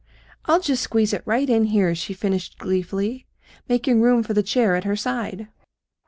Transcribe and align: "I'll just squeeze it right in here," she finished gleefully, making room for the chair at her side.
"I'll 0.45 0.59
just 0.59 0.81
squeeze 0.81 1.13
it 1.13 1.21
right 1.25 1.47
in 1.47 1.65
here," 1.65 1.93
she 1.93 2.15
finished 2.15 2.57
gleefully, 2.57 3.27
making 3.69 4.01
room 4.01 4.23
for 4.23 4.33
the 4.33 4.41
chair 4.41 4.75
at 4.75 4.83
her 4.83 4.95
side. 4.95 5.47